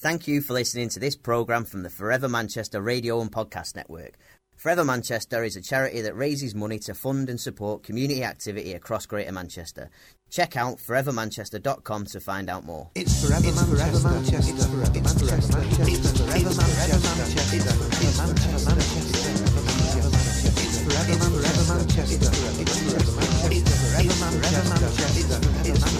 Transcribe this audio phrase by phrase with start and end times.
[0.00, 4.16] Thank you for listening to this programme from the Forever Manchester Radio and Podcast Network.
[4.56, 9.04] Forever Manchester is a charity that raises money to fund and support community activity across
[9.04, 9.90] Greater Manchester.
[10.30, 12.88] Check out forevermanchester.com to find out more.
[12.94, 14.08] It's forever it's Manchester.
[14.08, 14.54] Manchester.
[14.54, 15.36] It's forever Manchester.
[15.36, 16.80] It's forever Manchester.
[16.80, 17.44] It's forever Manchester.
[17.44, 17.68] It's
[20.00, 20.60] forever Manchester.
[20.64, 21.12] It's forever
[21.68, 22.08] Manchester.
[22.08, 23.52] It's forever Manchester.
[23.52, 25.04] It's forever Manchester.
[25.20, 25.99] It's forever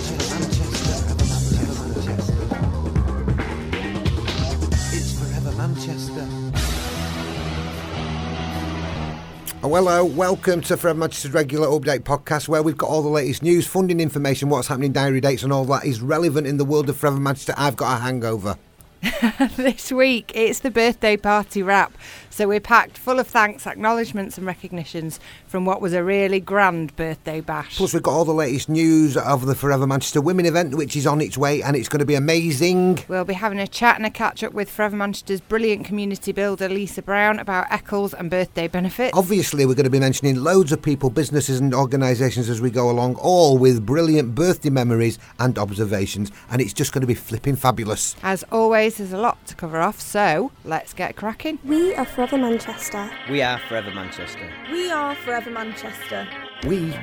[9.62, 13.42] Oh, hello, welcome to Forever Manchester's regular update podcast where we've got all the latest
[13.42, 16.88] news, funding information, what's happening, diary dates, and all that is relevant in the world
[16.88, 17.52] of Forever Manchester.
[17.58, 18.56] I've got a hangover.
[19.56, 21.92] this week it's the birthday party wrap.
[22.40, 26.96] So we're packed full of thanks, acknowledgements, and recognitions from what was a really grand
[26.96, 27.76] birthday bash.
[27.76, 31.06] Plus, we've got all the latest news of the Forever Manchester Women event, which is
[31.06, 33.04] on its way and it's going to be amazing.
[33.08, 36.66] We'll be having a chat and a catch up with Forever Manchester's brilliant community builder,
[36.66, 39.14] Lisa Brown, about Eccles and birthday benefits.
[39.14, 42.88] Obviously, we're going to be mentioning loads of people, businesses, and organisations as we go
[42.88, 47.54] along, all with brilliant birthday memories and observations, and it's just going to be flipping
[47.54, 48.16] fabulous.
[48.22, 51.58] As always, there's a lot to cover off, so let's get cracking.
[51.64, 53.10] We are Forever Manchester.
[53.28, 54.48] We are Forever Manchester.
[54.70, 56.28] We are Forever Manchester.
[56.64, 56.94] We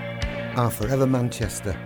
[0.55, 1.77] are Forever Manchester.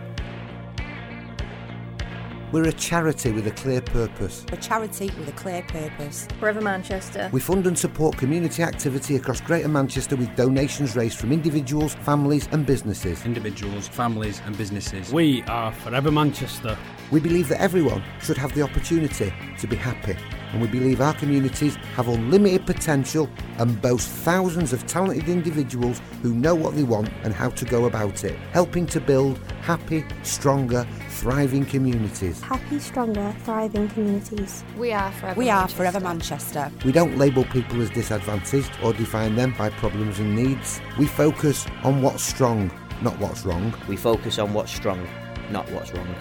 [2.52, 4.46] We're a charity with a clear purpose.
[4.52, 6.28] A charity with a clear purpose.
[6.40, 7.32] Forever Manchester.
[7.34, 12.48] We fund and support community activity across Greater Manchester with donations raised from individuals, families,
[12.52, 13.26] and businesses.
[13.26, 15.12] Individuals, families, and businesses.
[15.12, 16.78] We are Forever Manchester.
[17.10, 20.16] We believe that everyone should have the opportunity to be happy,
[20.52, 26.34] and we believe our communities have unlimited potential and boast thousands of talented individuals who
[26.34, 30.86] know what they want and how to go about it, helping to build happy, stronger,
[31.10, 32.42] thriving communities.
[32.42, 34.64] Happy, stronger, thriving communities.
[34.78, 35.78] We are Forever We are Manchester.
[35.78, 36.72] Forever Manchester.
[36.86, 40.82] We don't label people as disadvantaged or define them by problems and needs.
[40.98, 43.74] We focus on what's strong, not what's wrong.
[43.88, 45.08] We focus on what's strong,
[45.52, 46.16] not what's wrong.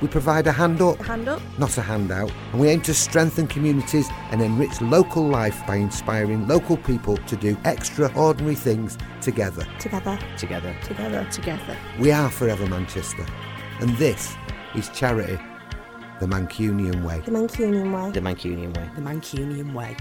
[0.00, 1.42] We provide a hand up, Hand up.
[1.58, 6.46] not a handout, and we aim to strengthen communities and enrich local life by inspiring
[6.46, 9.66] local people to do extraordinary things together.
[9.80, 10.16] Together.
[10.36, 10.74] Together.
[10.84, 11.26] Together.
[11.32, 11.76] Together.
[11.98, 13.26] We are Forever Manchester,
[13.80, 14.36] and this
[14.76, 15.36] is charity,
[16.20, 17.20] the Mancunian way.
[17.24, 18.12] The Mancunian way.
[18.12, 18.88] The Mancunian way.
[18.94, 19.96] The Mancunian way.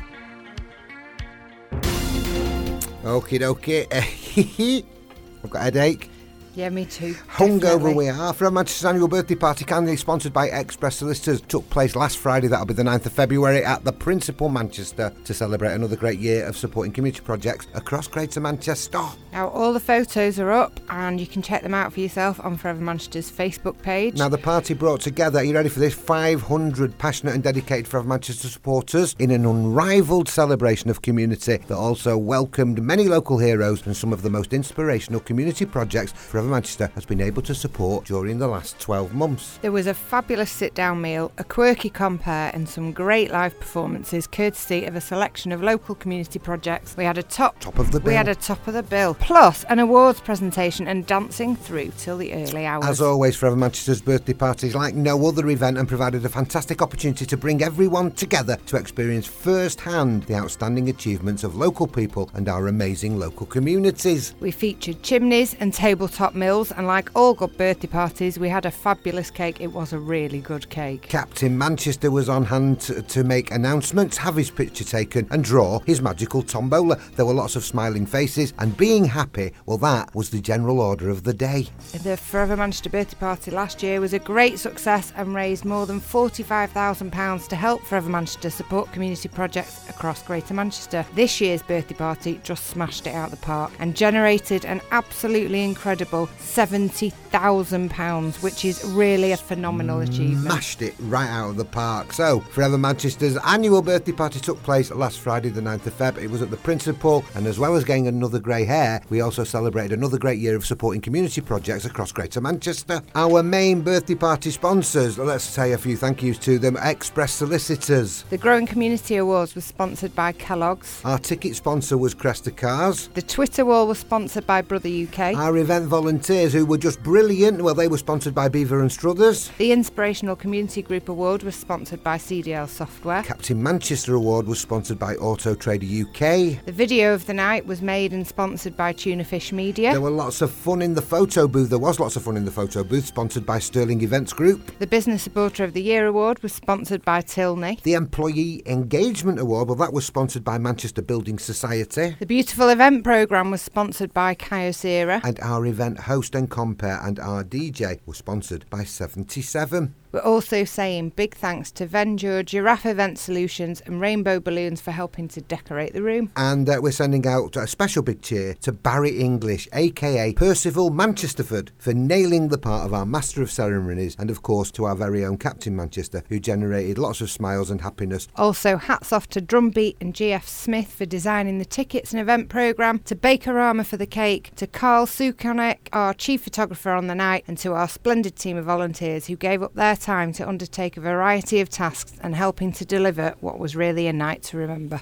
[3.03, 3.87] Okie dokie.
[5.43, 6.11] I've got a headache.
[6.57, 7.13] Yeah, me too.
[7.29, 8.33] Hungover we are.
[8.33, 12.65] Forever Manchester's annual birthday party, kindly sponsored by Express Solicitors, took place last Friday, that'll
[12.65, 16.57] be the 9th of February, at the Principal Manchester to celebrate another great year of
[16.57, 18.99] supporting community projects across Greater Manchester.
[19.31, 22.57] Now, all the photos are up, and you can check them out for yourself on
[22.57, 24.15] Forever Manchester's Facebook page.
[24.15, 25.93] Now, the party brought together, are you ready for this?
[25.93, 32.17] 500 passionate and dedicated Forever Manchester supporters in an unrivaled celebration of community that also
[32.17, 37.05] welcomed many local heroes and some of the most inspirational community projects Forever Manchester has
[37.05, 39.57] been able to support during the last 12 months.
[39.61, 44.27] There was a fabulous sit down meal, a quirky compare, and some great live performances
[44.27, 46.95] courtesy of a selection of local community projects.
[46.97, 48.11] We had a top Top of the bill.
[48.11, 49.15] We had a top of the bill.
[49.15, 52.85] Plus an awards presentation and dancing through till the early hours.
[52.85, 56.81] As always, Forever Manchester's birthday party is like no other event and provided a fantastic
[56.81, 62.47] opportunity to bring everyone together to experience firsthand the outstanding achievements of local people and
[62.47, 64.35] our amazing local communities.
[64.39, 68.71] we featured chimneys and tabletop mills, and like all good birthday parties, we had a
[68.71, 69.59] fabulous cake.
[69.59, 71.03] It was a really good cake.
[71.09, 75.79] Captain Manchester was on hand to, to make announcements, have his picture taken, and draw
[75.79, 76.99] his magical tombola.
[77.15, 79.53] There were lots of smiling faces and being happy.
[79.65, 81.67] Well, that was the general order of the day.
[82.03, 85.99] The Forever Manchester birthday party last year was a great success and raised more than
[85.99, 91.05] £45,000 to help Forever Manchester support community projects across Greater Manchester.
[91.15, 96.26] This year's birthday party just smashed it out the park and generated an absolutely incredible
[96.57, 100.43] £70,000, which is really a phenomenal achievement.
[100.43, 102.11] Mashed it right out of the park.
[102.13, 106.17] So, Forever Manchester's annual birthday party took place last Friday, the 9th of Feb.
[106.17, 109.43] It was at the Principal, and as well as getting another grey hair, we also
[109.43, 113.03] celebrated another great year of supporting community projects across Greater Manchester.
[113.13, 118.23] Our main birthday party sponsors, let's say a few thank yous to them Express Solicitors.
[118.31, 121.01] The Growing Community Awards was sponsored by Kellogg's.
[121.05, 123.09] Our ticket sponsor was Cresta Cars.
[123.13, 125.35] The Twitter wall was sponsored by Brother UK.
[125.35, 127.61] Our event volunteer volunteers who were just brilliant.
[127.61, 129.49] Well, they were sponsored by Beever and Struthers.
[129.57, 133.23] The Inspirational Community Group Award was sponsored by CDL Software.
[133.23, 136.63] Captain Manchester Award was sponsored by Auto Trader UK.
[136.63, 139.91] The video of the night was made and sponsored by Tuna Fish Media.
[139.91, 141.69] There were lots of fun in the photo booth.
[141.69, 144.79] There was lots of fun in the photo booth, sponsored by Sterling Events Group.
[144.79, 147.79] The Business Supporter of the Year award was sponsored by Tilney.
[147.83, 152.15] The Employee Engagement Award, well, that was sponsored by Manchester Building Society.
[152.17, 155.19] The Beautiful Event Programme was sponsored by Kyocera.
[155.25, 159.93] And our event host and compare and our DJ was sponsored by 77.
[160.13, 165.27] We're also saying big thanks to Venture, Giraffe Event Solutions, and Rainbow Balloons for helping
[165.27, 166.31] to decorate the room.
[166.37, 171.71] And uh, we're sending out a special big cheer to Barry English, aka Percival Manchesterford,
[171.77, 175.25] for nailing the part of our Master of Ceremonies, and of course to our very
[175.25, 178.29] own Captain Manchester, who generated lots of smiles and happiness.
[178.37, 182.99] Also, hats off to Drumbeat and GF Smith for designing the tickets and event programme,
[182.99, 187.57] to Bakerama for the cake, to Carl Sukanek, our chief photographer on the night, and
[187.57, 191.59] to our splendid team of volunteers who gave up their time to undertake a variety
[191.59, 195.01] of tasks and helping to deliver what was really a night to remember.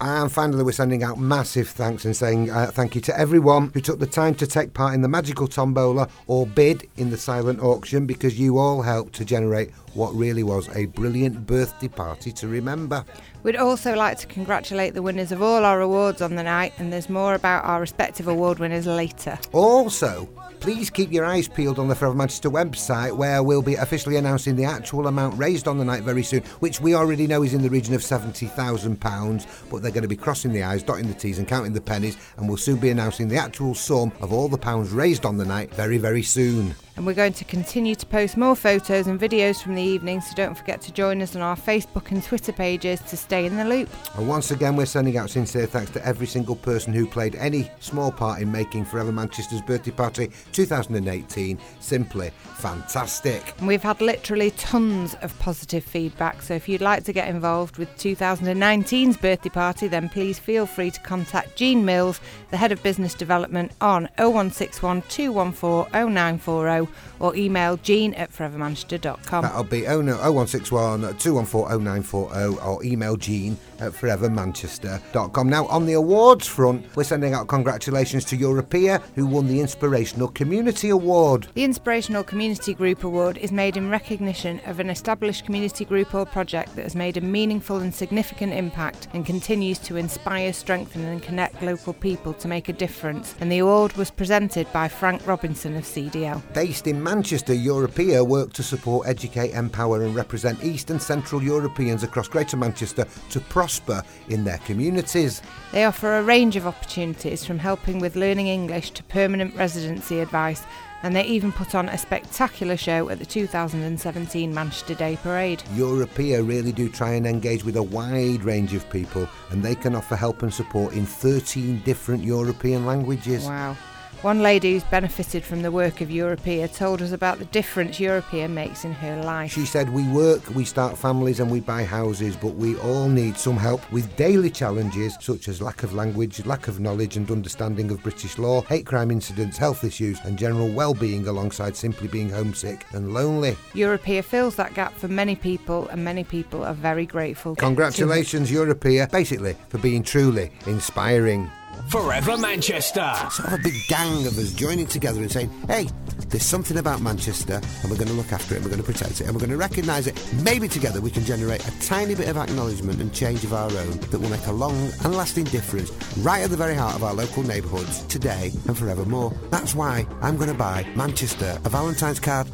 [0.00, 3.80] And finally, we're sending out massive thanks and saying uh, thank you to everyone who
[3.80, 7.60] took the time to take part in the magical tombola or bid in the silent
[7.60, 12.48] auction because you all helped to generate what really was a brilliant birthday party to
[12.48, 13.04] remember.
[13.42, 16.92] We'd also like to congratulate the winners of all our awards on the night, and
[16.92, 19.38] there's more about our respective award winners later.
[19.52, 20.28] Also,
[20.60, 24.56] please keep your eyes peeled on the Forever Manchester website where we'll be officially announcing
[24.56, 27.60] the actual amount raised on the night very soon, which we already know is in
[27.60, 29.70] the region of £70,000.
[29.70, 32.16] But they're going to be crossing the I's, dotting the T's, and counting the pennies,
[32.38, 35.44] and we'll soon be announcing the actual sum of all the pounds raised on the
[35.44, 36.74] night very, very soon.
[36.96, 40.32] And we're going to continue to post more photos and videos from the evening, so
[40.36, 43.64] don't forget to join us on our Facebook and Twitter pages to stay in the
[43.64, 43.88] loop.
[44.16, 47.68] And once again, we're sending out sincere thanks to every single person who played any
[47.80, 53.54] small part in making Forever Manchester's birthday party 2018 simply fantastic.
[53.58, 57.76] And we've had literally tons of positive feedback, so if you'd like to get involved
[57.76, 62.20] with 2019's birthday party, then please feel free to contact Jean Mills,
[62.52, 66.83] the Head of Business Development, on 0161 214 0940
[67.20, 69.42] or email jean at forevermanchester.com.
[69.42, 75.48] That'll be 0161 214 0940 or email jean at forevermanchester.com.
[75.48, 80.28] Now, on the awards front, we're sending out congratulations to Europia, who won the Inspirational
[80.28, 81.48] Community Award.
[81.54, 86.24] The Inspirational Community Group Award is made in recognition of an established community group or
[86.24, 91.22] project that has made a meaningful and significant impact and continues to inspire, strengthen, and
[91.22, 93.34] connect local people to make a difference.
[93.40, 96.42] And the award was presented by Frank Robinson of CDL.
[96.74, 102.02] Based in Manchester, Europia work to support, educate, empower, and represent East and Central Europeans
[102.02, 105.40] across Greater Manchester to prosper in their communities.
[105.70, 110.64] They offer a range of opportunities from helping with learning English to permanent residency advice,
[111.04, 115.62] and they even put on a spectacular show at the 2017 Manchester Day Parade.
[115.76, 119.94] Europia really do try and engage with a wide range of people, and they can
[119.94, 123.44] offer help and support in 13 different European languages.
[123.44, 123.76] Wow.
[124.24, 128.48] One lady who's benefited from the work of Europia told us about the difference Europia
[128.48, 129.52] makes in her life.
[129.52, 133.36] She said, We work, we start families, and we buy houses, but we all need
[133.36, 137.90] some help with daily challenges such as lack of language, lack of knowledge and understanding
[137.90, 142.30] of British law, hate crime incidents, health issues, and general well being alongside simply being
[142.30, 143.58] homesick and lonely.
[143.74, 147.54] Europia fills that gap for many people, and many people are very grateful.
[147.56, 151.50] Congratulations, Europia, basically, for being truly inspiring.
[151.88, 153.12] Forever Manchester.
[153.30, 155.88] Sort of a big gang of us joining together and saying, hey,
[156.28, 158.92] there's something about Manchester and we're going to look after it and we're going to
[158.92, 160.20] protect it and we're going to recognise it.
[160.42, 163.98] Maybe together we can generate a tiny bit of acknowledgement and change of our own
[164.10, 167.14] that will make a long and lasting difference right at the very heart of our
[167.14, 169.32] local neighbourhoods today and forevermore.
[169.50, 172.48] That's why I'm going to buy Manchester a Valentine's card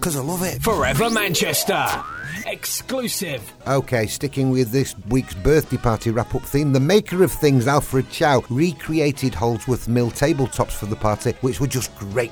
[0.00, 0.62] because I love it.
[0.62, 1.84] Forever Manchester.
[2.46, 3.52] Exclusive.
[3.66, 8.08] Okay, sticking with this week's birthday party wrap up theme, the maker of things, Alfred
[8.10, 12.30] Chow, recreated Holdsworth Mill tabletops for the party, which were just great.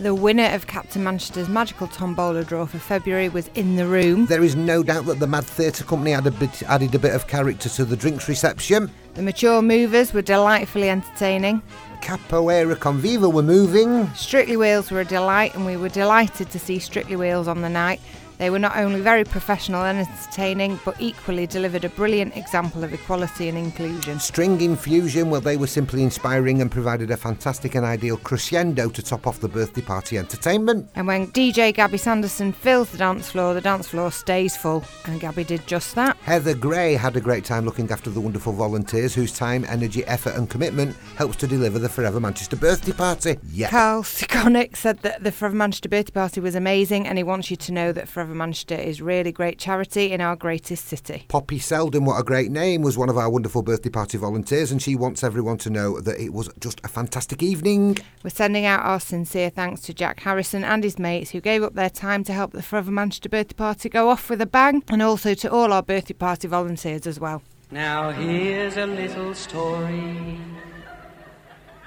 [0.00, 4.24] The winner of Captain Manchester's magical tombola draw for February was in the room.
[4.24, 7.14] There is no doubt that the Mad Theatre Company had a bit, added a bit
[7.14, 8.90] of character to the drinks reception.
[9.14, 11.60] The mature movers were delightfully entertaining.
[12.02, 14.12] Capoeira Conviva were moving.
[14.14, 17.68] Strictly Wheels were a delight, and we were delighted to see Strictly Wheels on the
[17.68, 18.00] night.
[18.42, 22.92] They were not only very professional and entertaining, but equally delivered a brilliant example of
[22.92, 24.18] equality and inclusion.
[24.18, 29.00] String Infusion, well, they were simply inspiring and provided a fantastic and ideal crescendo to
[29.00, 30.90] top off the birthday party entertainment.
[30.96, 35.20] And when DJ Gabby Sanderson fills the dance floor, the dance floor stays full, and
[35.20, 36.16] Gabby did just that.
[36.16, 40.34] Heather Gray had a great time looking after the wonderful volunteers whose time, energy, effort,
[40.34, 43.38] and commitment helps to deliver the Forever Manchester birthday party.
[43.52, 43.70] Yeah.
[43.70, 47.56] Carl Sikonic said that the Forever Manchester birthday party was amazing, and he wants you
[47.58, 51.24] to know that Forever Manchester is really great charity in our greatest city.
[51.28, 54.80] Poppy Selden, what a great name, was one of our wonderful birthday party volunteers, and
[54.80, 57.98] she wants everyone to know that it was just a fantastic evening.
[58.22, 61.74] We're sending out our sincere thanks to Jack Harrison and his mates who gave up
[61.74, 65.02] their time to help the Forever Manchester birthday party go off with a bang, and
[65.02, 67.42] also to all our birthday party volunteers as well.
[67.70, 70.38] Now here's a little story.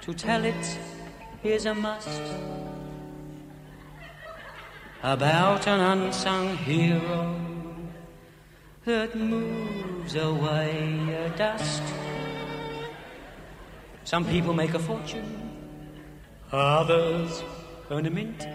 [0.01, 0.79] To tell it
[1.43, 2.09] is a must.
[5.05, 7.39] About an unsung hero
[8.85, 11.83] that moves away a dust.
[14.03, 15.51] Some people make a fortune,
[16.51, 17.43] others
[17.91, 18.47] earn a mint.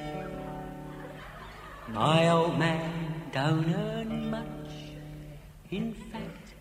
[1.86, 4.72] My old man don't earn much.
[5.70, 6.54] In fact,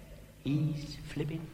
[0.44, 1.48] he's flipping.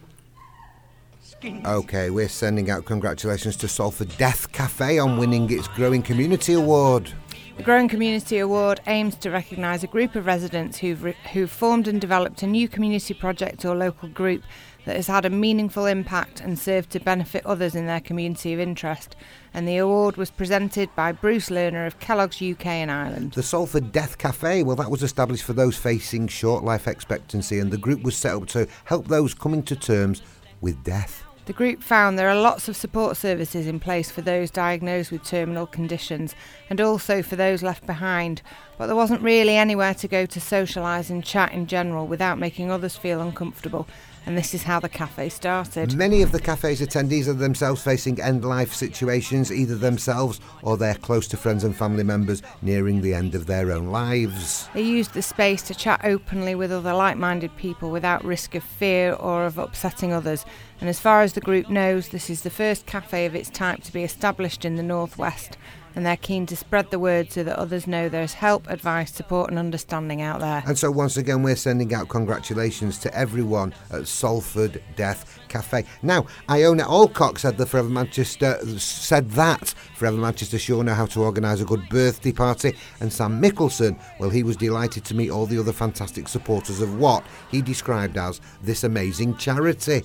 [1.65, 7.13] Okay, we're sending out congratulations to Salford Death Cafe on winning its Growing Community Award.
[7.57, 11.87] The Growing Community Award aims to recognise a group of residents who've, re- who've formed
[11.87, 14.43] and developed a new community project or local group
[14.83, 18.59] that has had a meaningful impact and served to benefit others in their community of
[18.59, 19.15] interest.
[19.53, 23.31] And the award was presented by Bruce Lerner of Kellogg's UK and Ireland.
[23.31, 27.71] The Salford Death Cafe, well, that was established for those facing short life expectancy, and
[27.71, 30.21] the group was set up to help those coming to terms
[30.59, 31.24] with death.
[31.45, 35.23] The group found there are lots of support services in place for those diagnosed with
[35.23, 36.33] terminal conditions
[36.71, 38.41] and also for those left behind,
[38.77, 42.71] but there wasn't really anywhere to go to socialise and chat in general without making
[42.71, 43.87] others feel uncomfortable.
[44.27, 45.95] And this is how the cafe started.
[45.95, 50.95] Many of the cafe's attendees are themselves facing end life situations, either themselves or they're
[50.95, 54.67] close to friends and family members nearing the end of their own lives.
[54.73, 58.63] They used the space to chat openly with other like minded people without risk of
[58.63, 60.43] fear or of upsetting others.
[60.81, 63.83] And as far as the group knows, this is the first cafe of its type
[63.83, 65.55] to be established in the Northwest.
[65.95, 69.49] And they're keen to spread the word so that others know there's help, advice, support,
[69.49, 70.63] and understanding out there.
[70.67, 75.85] And so, once again, we're sending out congratulations to everyone at Salford Death Cafe.
[76.01, 81.23] Now, Iona Alcock said the Forever Manchester said that Forever Manchester sure know how to
[81.23, 82.75] organise a good birthday party.
[82.99, 86.99] And Sam Mickelson, well, he was delighted to meet all the other fantastic supporters of
[86.99, 90.03] what he described as this amazing charity.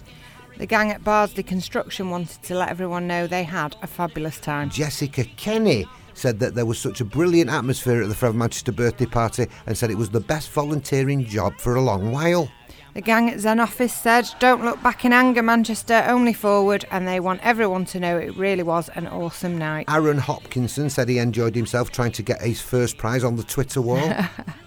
[0.60, 4.68] The gang at Bardsley Construction wanted to let everyone know they had a fabulous time.
[4.68, 9.06] Jessica Kenny said that there was such a brilliant atmosphere at the Forever Manchester birthday
[9.06, 12.50] party and said it was the best volunteering job for a long while.
[12.92, 17.08] The gang at Zen Office said, Don't look back in anger, Manchester, only forward, and
[17.08, 19.86] they want everyone to know it really was an awesome night.
[19.88, 23.80] Aaron Hopkinson said he enjoyed himself trying to get his first prize on the Twitter
[23.80, 24.12] wall.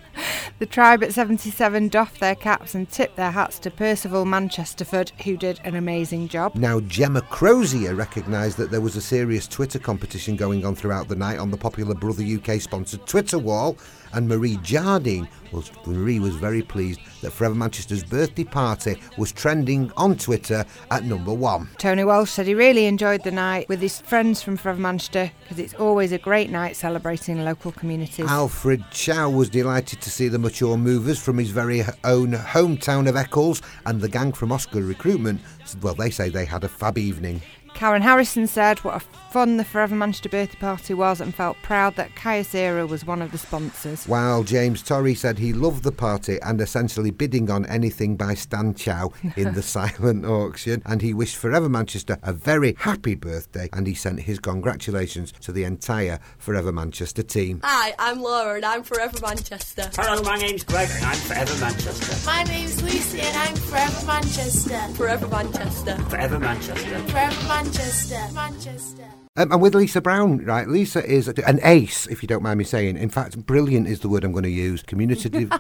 [0.60, 5.36] The tribe at 77 doffed their caps and tipped their hats to Percival Manchesterford, who
[5.36, 6.56] did an amazing job.
[6.56, 11.16] Now, Gemma Crozier recognised that there was a serious Twitter competition going on throughout the
[11.16, 13.78] night on the popular Brother UK sponsored Twitter wall,
[14.14, 19.92] and Marie Jardine was Marie was very pleased that Forever Manchester's birthday party was trending
[19.98, 21.70] on Twitter at number one.
[21.78, 25.60] Tony Walsh said he really enjoyed the night with his friends from Forever Manchester because
[25.60, 28.26] it's always a great night celebrating local communities.
[28.28, 33.16] Alfred Chow was delighted to see the mature movers from his very own hometown of
[33.16, 35.42] Eccles and the gang from Oscar Recruitment.
[35.82, 37.42] Well, they say they had a fab evening.
[37.74, 41.96] Karen Harrison said what a fun the Forever Manchester birthday party was and felt proud
[41.96, 44.08] that Kyocera was one of the sponsors.
[44.08, 48.76] While James Torrey said he loved the party and essentially bidding on anything by Stan
[48.76, 53.88] Chow in the silent auction, and he wished Forever Manchester a very happy birthday and
[53.88, 57.60] he sent his congratulations to the entire Forever Manchester team.
[57.64, 59.90] Hi, I'm Laura and I'm Forever Manchester.
[59.96, 62.24] Hello, my name's Greg and I'm Forever Manchester.
[62.28, 64.80] My name's Lucy and I'm Forever Manchester.
[64.94, 65.98] Forever Manchester.
[66.04, 67.00] Forever Manchester.
[67.00, 68.20] Forever Manchester.
[68.36, 69.23] Manchester.
[69.36, 70.68] Um, and with Lisa Brown, right?
[70.68, 72.98] Lisa is an ace, if you don't mind me saying.
[72.98, 74.84] In fact, brilliant is the word I'm going to use.
[74.84, 75.52] Communicative.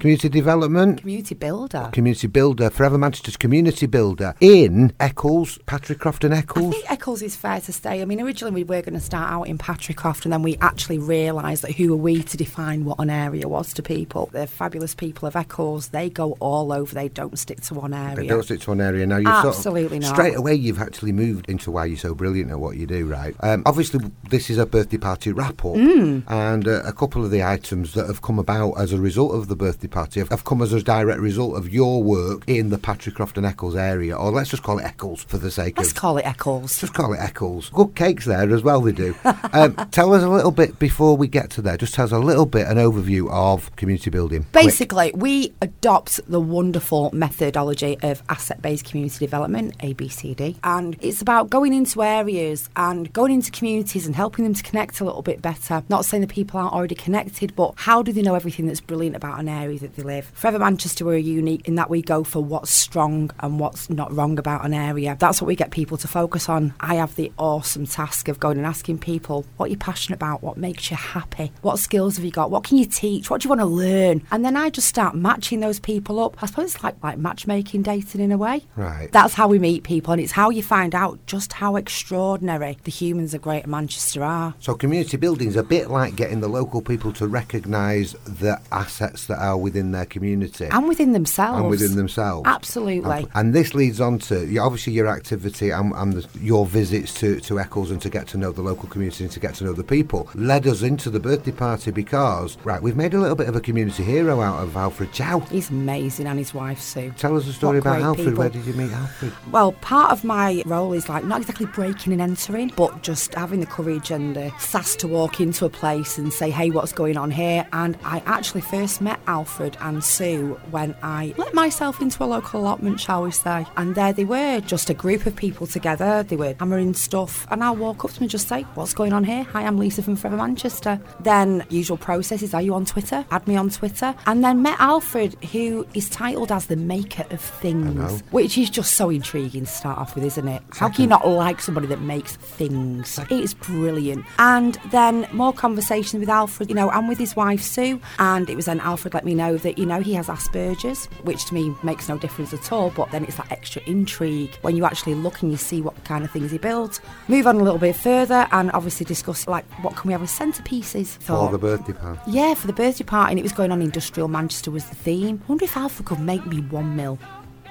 [0.00, 1.00] Community development.
[1.00, 1.90] Community builder.
[1.92, 6.72] Community builder, Forever Manchester's community builder in Eccles, Patricroft and I Eccles.
[6.74, 8.00] think Eccles is fair to stay.
[8.00, 10.98] I mean, originally we were going to start out in Patricroft, and then we actually
[10.98, 14.30] realised that who are we to define what an area was to people?
[14.32, 16.94] The fabulous people of Eccles, they go all over.
[16.94, 18.16] They don't stick to one area.
[18.16, 19.18] They don't stick to one area now.
[19.18, 20.14] You've Absolutely sort of, not.
[20.14, 23.34] Straight away, you've actually moved into why you're so brilliant at what you do, right?
[23.40, 26.22] Um, obviously, this is a birthday party wrap up, Mm.
[26.28, 29.48] and uh, a couple of the items that have come about as a result of
[29.48, 32.78] the birthday party have, have come as a direct result of your work in the
[32.78, 35.96] Patricroft and Eccles area, or let's just call it Eccles for the sake Let's of.
[35.96, 36.80] call it Eccles.
[36.80, 37.70] Just call it Eccles.
[37.70, 39.14] Good cakes there as well, they do.
[39.52, 42.18] um, tell us a little bit before we get to there, just tell us a
[42.18, 44.44] little bit, an overview of community building.
[44.44, 44.64] Quick.
[44.64, 51.50] Basically, we adopt the wonderful methodology of asset based community development, ABCD, and it's about
[51.50, 55.42] going into areas and going into communities and helping them to connect a little bit
[55.42, 55.82] better.
[55.88, 59.16] Not saying that people aren't already connected, but how do they know everything that's brilliant
[59.16, 60.26] about an area that they live?
[60.34, 64.38] Forever Manchester, we're unique in that we go for what's strong and what's not wrong
[64.38, 65.16] about an area.
[65.18, 66.74] That's what we get people to focus on.
[66.80, 70.56] I have the awesome task of going and asking people what you're passionate about, what
[70.56, 73.50] makes you happy, what skills have you got, what can you teach, what do you
[73.50, 76.42] want to learn, and then I just start matching those people up.
[76.42, 78.64] I suppose it's like like matchmaking, dating in a way.
[78.76, 79.10] Right.
[79.12, 82.90] That's how we meet people, and it's how you find out just how extraordinary the
[82.90, 84.54] humans of Greater Manchester are.
[84.60, 89.26] So community building is a bit like getting the local people to recognise the assets
[89.26, 91.60] that are within their community And within themselves.
[91.60, 92.46] and within themselves.
[92.46, 93.10] Absolutely.
[93.10, 97.40] And, and this leads on to obviously your activity and, and the, your visits to,
[97.40, 99.72] to Eccles and to get to know the local community and to get to know
[99.72, 103.48] the people led us into the birthday party because right we've made a little bit
[103.48, 105.40] of a community hero out of Alfred Chow.
[105.40, 107.12] He's amazing, and his wife Sue.
[107.16, 108.26] Tell us a story What about Alfred.
[108.28, 108.38] people.
[108.40, 109.32] Where did you meet Alfred?
[109.50, 113.60] Well, part of my role is like not exactly breaking and entering, but just having
[113.60, 117.16] the courage and the sass to walk into a place and say, hey, what's going
[117.16, 117.66] on here?
[117.72, 122.60] And I actually first met Alfred and Sue when I let myself into a local
[122.60, 123.66] allotment, shall we say.
[123.76, 126.22] And there they were, just a group of people together.
[126.22, 127.46] They were hammering stuff.
[127.50, 129.42] And I'll walk up to them and just say, what's going on here?
[129.44, 131.00] Hi, I'm Lisa from Forever Manchester.
[131.20, 133.24] Then, usual process is, are you on Twitter?
[133.30, 134.14] Add me on Twitter.
[134.26, 138.94] And then met Alfred, who is titled as the maker of things, which is just
[138.94, 140.62] so intriguing to start off with, isn't it?
[140.70, 143.18] How can you not like somebody that makes things?
[143.30, 144.24] It's brilliant.
[144.38, 148.00] And then more conversation with Alfred, you know, and with his wife Sue.
[148.18, 151.44] And it was then Alfred let me know that, you know, he has Asperger's, which
[151.46, 152.90] to me makes no difference at all.
[152.90, 156.24] But then it's that extra intrigue when you actually look and you see what kind
[156.24, 157.00] of things he builds.
[157.28, 160.30] Move on a little bit further and obviously discuss, like, what can we have as
[160.30, 161.18] centerpieces?
[161.18, 162.20] For the birthday party.
[162.28, 165.40] Yeah, for the birthday party, and it was going on Industrial Manchester was the theme.
[165.44, 167.18] I wonder if Alpha could make me one mil.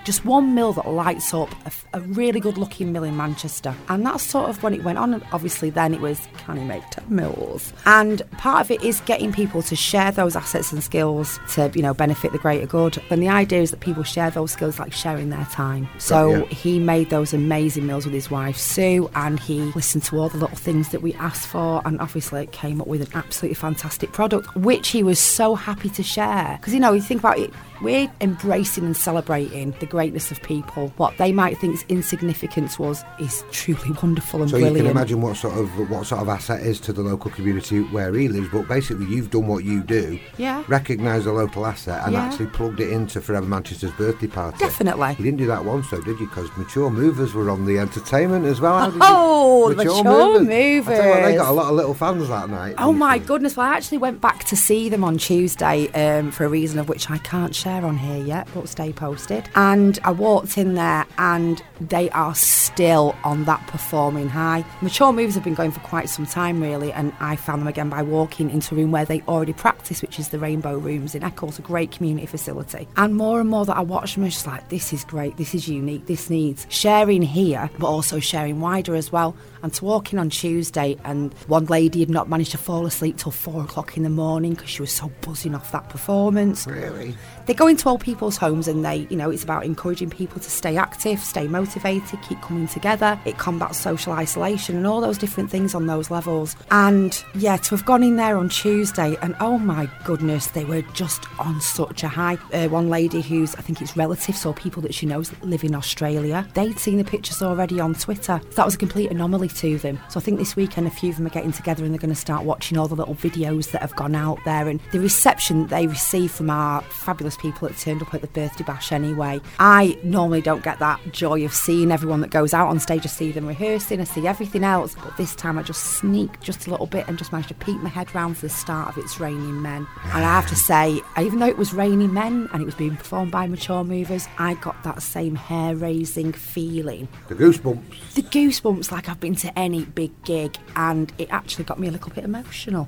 [0.06, 1.54] Just one mill that lights up
[1.94, 3.76] a really good looking mill in Manchester.
[3.90, 5.14] And that's sort of when it went on.
[5.14, 7.74] And obviously, then it was can he make 10 mills?
[7.86, 11.82] And part of it is getting people to share those assets and skills to, you
[11.82, 13.02] know, benefit the greater good.
[13.10, 15.88] And the idea is that people share those skills like sharing their time.
[15.98, 16.46] So ya.
[16.46, 20.38] he made those amazing meals with his wife Sue, and he listened to all the
[20.38, 24.12] little things that we asked for, and obviously it came up with an absolutely fantastic
[24.12, 26.58] product, which he was so happy to share.
[26.60, 30.94] Because you know, you think about it, we're embracing and celebrating the greatness of people.
[30.98, 34.78] What they might think is insignificant to us is truly wonderful and So brilliant.
[34.78, 37.82] you can imagine what sort of what sort of asset is to the local community
[37.82, 38.50] where he lives.
[38.52, 40.20] But basically, you've done what you do.
[40.38, 40.64] Yeah.
[40.68, 42.26] Recognise a local asset and Yeah.
[42.26, 44.58] actually plugged it into Forever Manchester's birthday party.
[44.60, 45.16] Definitely.
[45.18, 46.28] You didn't do that once, though, did you?
[46.28, 48.78] Because Mature Movers were on the entertainment as well.
[48.80, 51.76] How did you- Oh, the Mature I tell you what, they got a lot of
[51.76, 52.76] little fans that night.
[52.78, 53.56] Oh my goodness!
[53.58, 56.88] Well, I actually went back to see them on Tuesday um, for a reason of
[56.90, 59.50] which I can't share on here yet, but stay posted.
[59.56, 64.66] And I walked in there, and they are still on that performing high.
[64.82, 67.90] Mature moves have been going for quite some time, really, and I found them again
[67.90, 71.24] by walking into a room where they already practice, which is the Rainbow Rooms in
[71.24, 72.88] Eccles, a great community facility.
[72.98, 75.56] And more and more that I watch them, I'm just like, this is great, this
[75.56, 79.36] is unique, this needs sharing here, but also sharing wider as well.
[79.62, 83.18] And to walk in on Tuesday, and one lady had not managed to fall asleep
[83.18, 86.66] till four o'clock in the morning because she was so buzzing off that performance.
[86.66, 87.16] Really?
[87.46, 90.50] They go into old people's homes and they, you know, it's about encouraging people to
[90.50, 93.20] stay active, stay motivated, keep coming together.
[93.26, 96.56] It combats social isolation and all those different things on those levels.
[96.72, 100.84] And yeah, to have gone in there on Tuesday and oh my goodness, they were
[100.94, 102.38] just on such a high.
[102.54, 105.76] Uh, one lady who's, I think it's relatives or people that she knows live in
[105.76, 108.40] Australia, they'd seen the pictures already on Twitter.
[108.50, 110.00] So that was a complete anomaly to them.
[110.10, 112.14] So I think this weekend a few of them are getting together and they're going
[112.14, 115.62] to start watching all the little videos that have gone out there and the reception
[115.64, 119.42] that they received from our fabulous people that turned up at the birthday bash anyway.
[119.60, 123.06] I normally don't get that joy of seeing everyone that goes out on stage.
[123.06, 124.96] I see them rehearsing, I see everything else.
[124.96, 127.78] But this time I just sneaked just a little bit and just managed to peek
[127.82, 129.88] my head round for the start of It's Raining Men.
[130.04, 132.96] And I have to say, even though it was Raining Men and it was being
[132.96, 137.08] performed by mature movers, I got that same hair raising feeling.
[137.28, 138.14] The goosebumps.
[138.14, 141.92] The goosebumps like I've been to any big gig and it actually got me a
[141.92, 142.88] little bit emotional.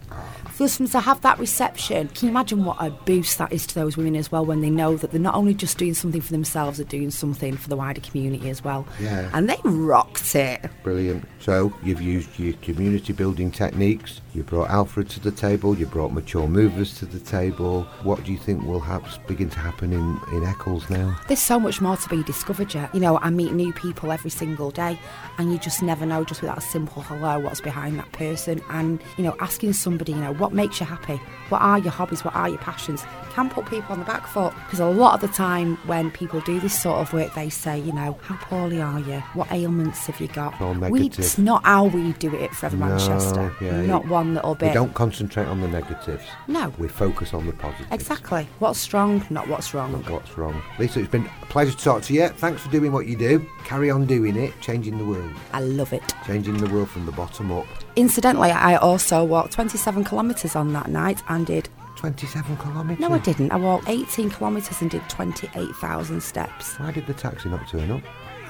[0.50, 3.76] For them to have that reception, can you imagine what a boost that is to
[3.76, 6.32] those women as well when they know that they're not only just doing something for
[6.32, 8.88] themselves, they're doing something for the wider community as well.
[9.00, 9.30] Yeah.
[9.34, 10.70] And they rocked it.
[10.84, 11.26] Brilliant.
[11.42, 14.22] So you've used your community building techniques.
[14.36, 15.76] You brought Alfred to the table.
[15.76, 17.84] You brought mature movers to the table.
[18.04, 21.20] What do you think will have, begin to happen in in Eccles now?
[21.28, 22.94] There's so much more to be discovered yet.
[22.94, 25.00] You know, I meet new people every single day,
[25.40, 28.62] and you just never know just with that simple hello what's behind that person.
[28.70, 31.20] And you know, asking somebody, you know, what makes you happy?
[31.50, 32.24] What are your hobbies?
[32.24, 33.04] What are your passions?
[33.32, 36.40] Can put people on the back foot because a lot of the time when people
[36.42, 39.20] do this sort of work, they say, you know, how poorly are you?
[39.34, 40.60] What ailments have you got?
[40.62, 41.31] All We, negative.
[41.32, 43.56] It's not how we do it at Forever No, Manchester.
[43.62, 44.68] yeah, not one little bit.
[44.68, 46.26] We don't concentrate on the negatives.
[46.50, 46.74] No.
[46.78, 47.88] We focus on the positives.
[47.90, 48.50] Exactly.
[48.60, 49.94] What's strong, not what's wrong.
[49.94, 50.62] Not what's wrong.
[50.78, 52.28] Lisa, it's been a pleasure to talk to you.
[52.28, 53.46] Thanks for doing what you do.
[53.64, 55.32] Carry on doing it, changing the world.
[55.54, 56.04] I love it.
[56.28, 57.66] Changing the world from the bottom up.
[57.96, 63.00] Incidentally, I also walked 27 kilometres on that night and did 27 kilometres?
[63.00, 63.54] No, I didn't.
[63.54, 66.78] I walked 18 kilometres and did 28,000 steps.
[66.78, 68.02] Why did the taxi not turn up?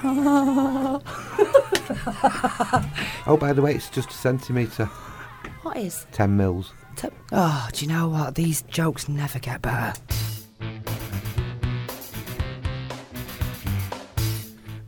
[3.24, 4.86] Oh, by the way, it's just a centimetre.
[5.62, 6.06] what is?
[6.12, 6.72] 10 mils.
[7.30, 8.34] Oh, do you know what?
[8.34, 9.92] These jokes never get better.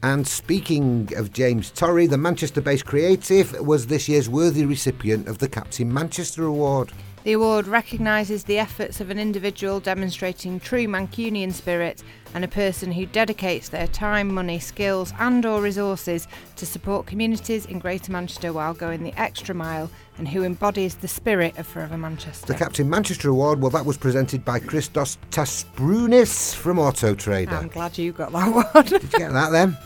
[0.03, 5.39] And speaking of James Torrey, the Manchester based creative was this year's worthy recipient of
[5.39, 6.93] the Captain Manchester Award.
[7.25, 12.03] The award recognises the efforts of an individual demonstrating true Mancunian spirit
[12.35, 17.65] and a person who dedicates their time, money, skills and or resources to support communities
[17.65, 21.97] in Greater Manchester while going the extra mile and who embodies the spirit of Forever
[21.97, 22.45] Manchester.
[22.45, 27.57] The Captain Manchester Award, well, that was presented by Christos Tasprounis from Auto Trader.
[27.57, 28.85] I'm glad you got that one.
[28.85, 29.79] Did you get that then?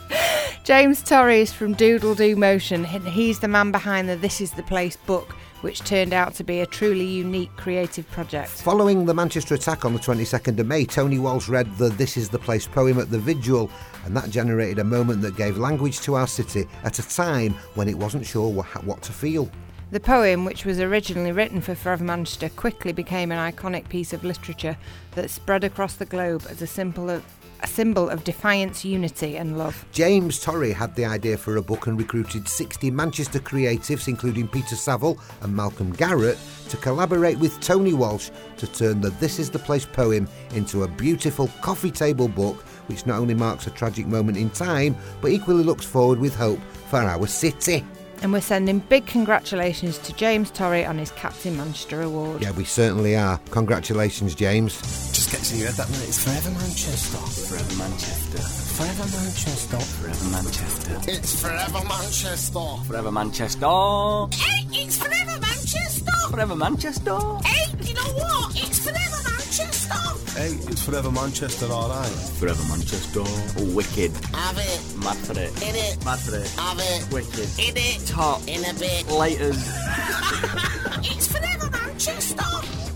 [0.65, 2.83] James Torrey is from Doodle Do Motion.
[2.83, 6.59] He's the man behind the This Is the Place book, which turned out to be
[6.59, 8.49] a truly unique creative project.
[8.49, 12.29] Following the Manchester attack on the 22nd of May, Tony Walsh read the This Is
[12.29, 13.69] the Place poem at the vigil,
[14.05, 17.87] and that generated a moment that gave language to our city at a time when
[17.87, 19.49] it wasn't sure what, what to feel.
[19.91, 24.23] The poem, which was originally written for Forever Manchester, quickly became an iconic piece of
[24.23, 24.77] literature
[25.15, 27.23] that spread across the globe as a symbol of
[27.61, 29.85] a symbol of defiance, unity, and love.
[29.91, 34.75] James Torrey had the idea for a book and recruited 60 Manchester creatives, including Peter
[34.75, 36.37] Saville and Malcolm Garrett,
[36.69, 40.87] to collaborate with Tony Walsh to turn the This Is the Place poem into a
[40.87, 45.63] beautiful coffee table book, which not only marks a tragic moment in time, but equally
[45.63, 47.83] looks forward with hope for our city.
[48.21, 52.41] And we're sending big congratulations to James Torrey on his Captain Manchester Award.
[52.41, 53.39] Yeah, we certainly are.
[53.51, 54.81] Congratulations, James.
[55.13, 56.07] Just gets in your head that minute.
[56.09, 57.17] It's Forever Manchester.
[57.17, 58.41] Forever Manchester.
[58.79, 59.77] Forever Manchester.
[59.79, 61.11] Forever Manchester.
[61.11, 62.59] It's Forever Manchester.
[62.87, 63.67] Forever Manchester.
[64.35, 66.11] Hey, it's Forever Manchester!
[66.29, 67.17] Forever Manchester.
[67.45, 68.51] Hey, you know what?
[68.55, 69.28] It's Forever Manchester!
[69.59, 72.07] Hey, it's Forever Manchester, alright.
[72.39, 73.23] Forever Manchester.
[73.75, 74.11] Wicked.
[74.33, 74.97] Have it.
[75.03, 75.51] Mad for it.
[75.61, 76.05] In it.
[76.05, 76.47] Mad for it.
[76.51, 77.11] Have it.
[77.11, 77.49] Wicked.
[77.59, 78.07] In it.
[78.07, 78.41] Top.
[78.47, 79.05] In a bit.
[79.07, 79.59] Laters.
[81.01, 82.88] It's Forever Manchester!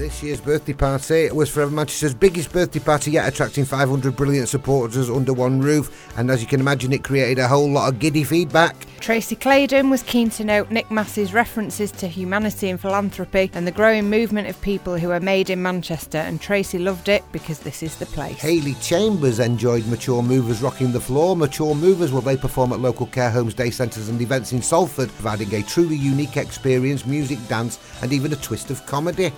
[0.00, 5.10] This year's birthday party was Forever Manchester's biggest birthday party yet, attracting 500 brilliant supporters
[5.10, 6.10] under one roof.
[6.16, 8.86] And as you can imagine, it created a whole lot of giddy feedback.
[9.00, 13.72] Tracy Claydon was keen to note Nick Massey's references to humanity and philanthropy and the
[13.72, 17.82] growing movement of people who are made in Manchester, and Tracy loved it because this
[17.82, 18.38] is the place.
[18.40, 21.36] Hayley Chambers enjoyed Mature Movers rocking the floor.
[21.36, 25.10] Mature Movers will they perform at local care homes, day centres, and events in Salford,
[25.10, 29.30] providing a truly unique experience, music, dance, and even a twist of comedy.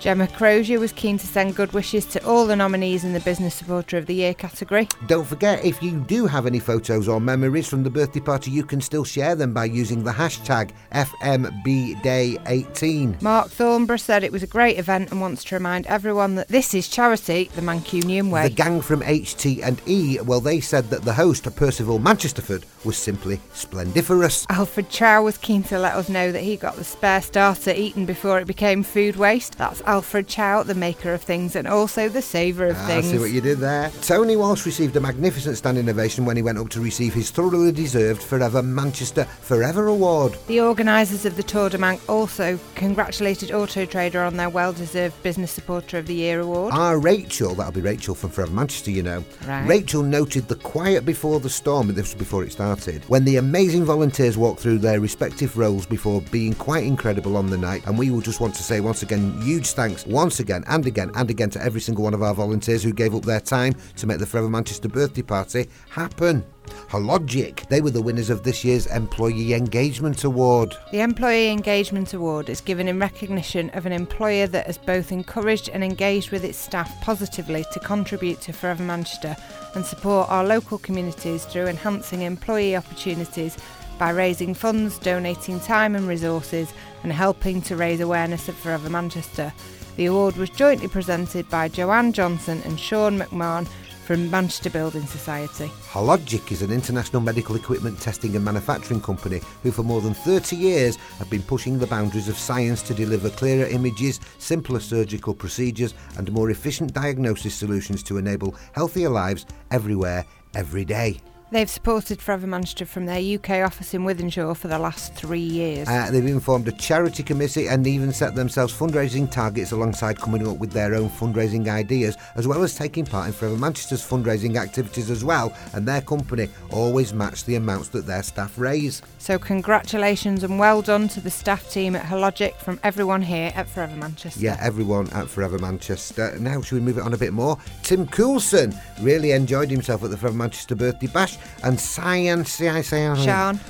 [0.00, 3.54] Gemma Crozier was keen to send good wishes to all the nominees in the Business
[3.54, 4.88] Supporter of the Year category.
[5.06, 8.64] Don't forget, if you do have any photos or memories from the birthday party, you
[8.64, 13.20] can still share them by using the hashtag FMBDay18.
[13.20, 16.72] Mark Thornborough said it was a great event and wants to remind everyone that this
[16.72, 18.48] is charity the Mancunian way.
[18.48, 22.96] The gang from HT and E, well, they said that the host, Percival Manchesterford, was
[22.96, 24.46] simply splendiferous.
[24.48, 28.06] Alfred Chow was keen to let us know that he got the spare starter eaten
[28.06, 29.58] before it became food waste.
[29.58, 33.06] That's Alfred Chow, the maker of things and also the saver of Ah, things.
[33.10, 33.90] see what you did there.
[34.02, 37.72] Tony Walsh received a magnificent standing ovation when he went up to receive his thoroughly
[37.72, 40.36] deserved Forever Manchester Forever Award.
[40.46, 45.50] The organisers of the Tour de Manc also congratulated Auto Trader on their well-deserved Business
[45.50, 46.72] Supporter of the Year award.
[46.72, 49.24] Our Rachel, that'll be Rachel from Forever Manchester, you know.
[49.44, 49.66] Right.
[49.66, 53.84] Rachel noted the quiet before the storm, this was before it started, when the amazing
[53.84, 57.84] volunteers walked through their respective roles before being quite incredible on the night.
[57.86, 61.10] And we will just want to say once again, huge thanks once again and again
[61.14, 64.06] and again to every single one of our volunteers who gave up their time to
[64.06, 66.44] make the Forever Manchester birthday party happen.
[66.90, 70.76] Hologic, they were the winners of this year's Employee Engagement Award.
[70.92, 75.70] The Employee Engagement Award is given in recognition of an employer that has both encouraged
[75.70, 79.34] and engaged with its staff positively to contribute to Forever Manchester
[79.74, 83.56] and support our local communities through enhancing employee opportunities
[83.98, 89.52] by raising funds, donating time and resources, and helping to raise awareness of Forever Manchester.
[89.96, 93.68] The award was jointly presented by Joanne Johnson and Sean McMahon
[94.10, 95.66] from Manchester Building Society.
[95.88, 100.56] Hologic is an international medical equipment testing and manufacturing company who, for more than 30
[100.56, 105.94] years, have been pushing the boundaries of science to deliver clearer images, simpler surgical procedures,
[106.18, 111.20] and more efficient diagnosis solutions to enable healthier lives everywhere, every day.
[111.52, 115.88] They've supported Forever Manchester from their UK office in Wythenshawe for the last three years.
[115.88, 120.46] Uh, they've even formed a charity committee and even set themselves fundraising targets alongside coming
[120.46, 124.54] up with their own fundraising ideas, as well as taking part in Forever Manchester's fundraising
[124.56, 125.52] activities as well.
[125.72, 129.02] And their company always match the amounts that their staff raise.
[129.18, 133.68] So, congratulations and well done to the staff team at Hologic from everyone here at
[133.68, 134.38] Forever Manchester.
[134.38, 136.38] Yeah, everyone at Forever Manchester.
[136.38, 137.58] Now, should we move it on a bit more?
[137.82, 143.60] Tim Coulson really enjoyed himself at the Forever Manchester birthday bash, and Science, Sean.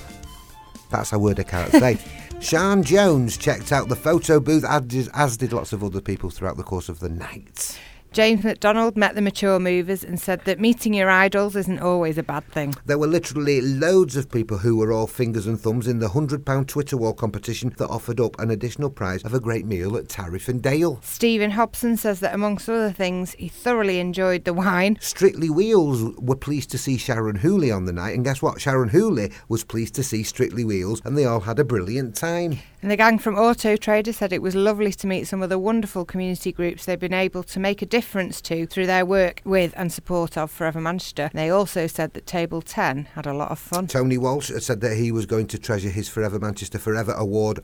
[0.90, 1.98] That's a word I can't say.
[2.40, 6.30] Sean Jones checked out the photo booth, as did, as did lots of other people
[6.30, 7.78] throughout the course of the night.
[8.12, 12.24] James McDonald met the mature movers and said that meeting your idols isn't always a
[12.24, 12.74] bad thing.
[12.84, 16.66] There were literally loads of people who were all fingers and thumbs in the £100
[16.66, 20.48] Twitter wall competition that offered up an additional prize of a great meal at Tariff
[20.48, 20.98] and Dale.
[21.02, 24.98] Stephen Hobson says that amongst other things, he thoroughly enjoyed the wine.
[25.00, 28.60] Strictly Wheels were pleased to see Sharon Hooley on the night, and guess what?
[28.60, 32.58] Sharon Hooley was pleased to see Strictly Wheels, and they all had a brilliant time.
[32.82, 35.58] And the gang from Auto Trader said it was lovely to meet some of the
[35.58, 39.72] wonderful community groups they've been able to make a difference to through their work with
[39.76, 41.30] and support of Forever Manchester.
[41.32, 43.86] They also said that Table 10 had a lot of fun.
[43.86, 47.60] Tony Walsh said that he was going to treasure his Forever Manchester Forever award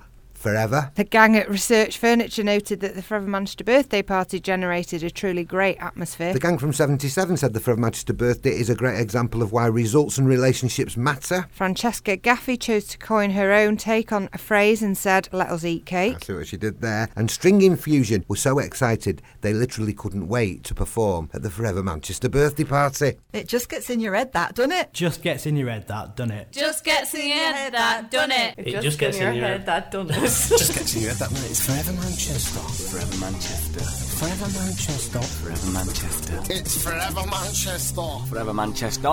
[0.46, 0.92] forever.
[0.94, 5.42] The gang at Research Furniture noted that the Forever Manchester birthday party generated a truly
[5.42, 6.32] great atmosphere.
[6.32, 9.66] The gang from 77 said the Forever Manchester birthday is a great example of why
[9.66, 11.48] results and relationships matter.
[11.50, 15.64] Francesca Gaffey chose to coin her own take on a phrase and said, Let us
[15.64, 16.16] eat cake.
[16.22, 17.08] I see what she did there.
[17.16, 21.82] And String Infusion were so excited they literally couldn't wait to perform at the Forever
[21.82, 23.16] Manchester birthday party.
[23.32, 24.92] It just gets in your head, that, doesn't it?
[24.92, 26.52] Just gets in your head that, done it?
[26.52, 28.54] Just gets in your head that, done it.
[28.58, 30.30] It just gets in your head that, done it.
[30.36, 31.50] Just gets in your head that minute.
[31.50, 32.60] It's Forever Manchester.
[32.60, 33.80] Forever Manchester.
[34.20, 35.20] Forever Manchester.
[35.22, 36.42] Forever Manchester.
[36.52, 38.08] It's Forever Manchester.
[38.28, 39.08] Forever Manchester.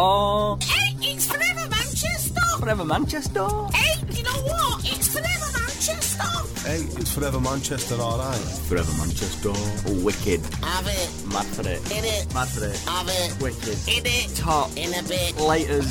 [0.67, 2.41] Hey, it's Forever Manchester.
[2.59, 3.47] Forever Manchester.
[3.73, 4.83] Hey, you know what?
[4.83, 6.67] It's Forever Manchester.
[6.67, 8.37] Hey, it's Forever Manchester, alright.
[8.67, 9.51] Forever Manchester.
[9.55, 10.41] Oh, wicked.
[10.61, 11.09] Have it.
[11.31, 11.79] Mad for it.
[11.91, 12.33] In it.
[12.33, 12.77] Mad for it.
[12.83, 13.41] Have it.
[13.41, 13.79] Wicked.
[13.87, 14.35] In it.
[14.35, 14.69] Top.
[14.75, 15.35] In a bit.
[15.35, 15.87] Laters.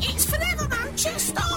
[0.00, 1.51] It's Forever Manchester.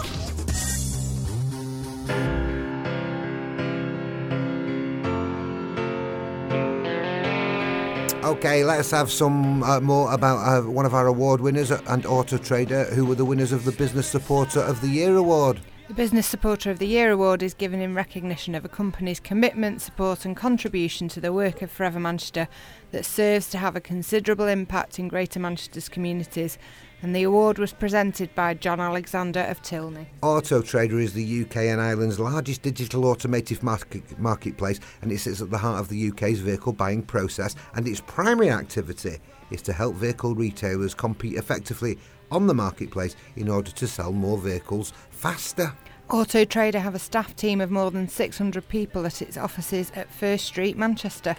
[8.25, 12.39] Okay, let's have some uh, more about uh, one of our award winners and Auto
[12.39, 15.59] Trader, who were the winners of the Business Supporter of the Year award.
[15.89, 19.83] The Business Supporter of the Year award is given in recognition of a company's commitment,
[19.83, 22.47] support, and contribution to the work of Forever Manchester
[22.89, 26.57] that serves to have a considerable impact in Greater Manchester's communities.
[27.05, 30.07] And the award was presented by John Alexander of Tilney.
[30.23, 35.39] Auto Trader is the UK and Ireland's largest digital automotive market, marketplace, and it sits
[35.39, 37.55] at the heart of the UK's vehicle buying process.
[37.75, 39.19] And its primary activity
[39.51, 41.99] is to help vehicle retailers compete effectively
[42.31, 45.73] on the marketplace in order to sell more vehicles faster.
[46.09, 50.11] Auto Trader have a staff team of more than 600 people at its offices at
[50.11, 51.35] First Street, Manchester.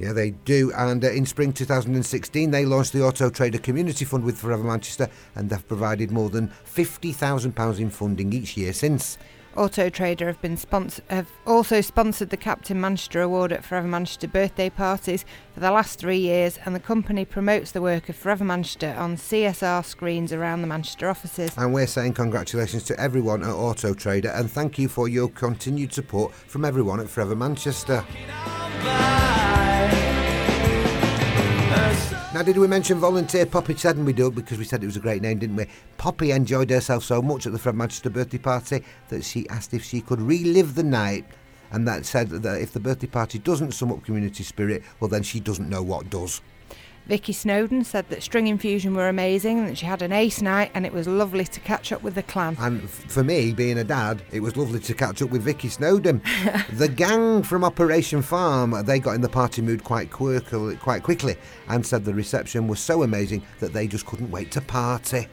[0.00, 0.72] Yeah, they do.
[0.72, 5.10] And uh, in spring 2016, they launched the Auto Trader Community Fund with Forever Manchester,
[5.34, 9.18] and they've provided more than £50,000 in funding each year since.
[9.56, 14.28] Auto Trader have been sponsor- have also sponsored the Captain Manchester Award at Forever Manchester
[14.28, 18.44] birthday parties for the last three years, and the company promotes the work of Forever
[18.44, 21.52] Manchester on CSR screens around the Manchester offices.
[21.56, 25.92] And we're saying congratulations to everyone at Auto Trader and thank you for your continued
[25.92, 28.04] support from everyone at Forever Manchester.
[32.32, 35.00] Now, did we mention volunteer Poppy Seddon we do because we said it was a
[35.00, 35.66] great name, didn't we?
[35.98, 39.82] Poppy enjoyed herself so much at the Forever Manchester birthday party that she asked if
[39.82, 41.24] she could relive the night.
[41.72, 45.24] And that said that if the birthday party doesn't sum up community spirit, well, then
[45.24, 46.40] she doesn't know what does.
[47.10, 50.70] Vicky Snowden said that String Infusion were amazing and that she had an ace night
[50.74, 52.56] and it was lovely to catch up with the clan.
[52.60, 55.68] And f- for me, being a dad, it was lovely to catch up with Vicky
[55.70, 56.22] Snowden.
[56.72, 61.34] the gang from Operation Farm, they got in the party mood quite quirkily, quite quickly
[61.66, 65.26] and said the reception was so amazing that they just couldn't wait to party.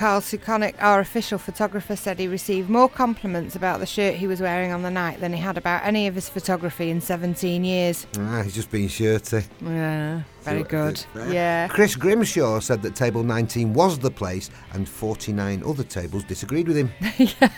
[0.00, 4.40] Carl Sukonic, our official photographer, said he received more compliments about the shirt he was
[4.40, 8.06] wearing on the night than he had about any of his photography in 17 years.
[8.18, 9.42] Ah, he's just being shirty.
[9.60, 11.04] Yeah, very good.
[11.28, 11.68] Yeah.
[11.68, 16.78] Chris Grimshaw said that table 19 was the place and 49 other tables disagreed with
[16.78, 16.90] him.
[17.18, 17.50] yeah,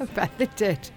[0.00, 0.90] I bet they did.